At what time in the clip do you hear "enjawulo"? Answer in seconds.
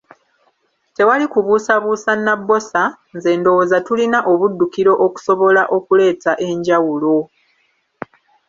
6.47-7.15